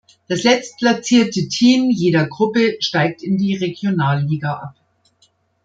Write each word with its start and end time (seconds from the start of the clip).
Das 0.27 0.41
letztplatzierte 0.41 1.47
Team 1.47 1.91
jeder 1.91 2.25
Gruppe 2.25 2.77
steigt 2.79 3.21
in 3.21 3.37
die 3.37 3.55
Regionalliga 3.57 4.55
ab. 4.55 4.75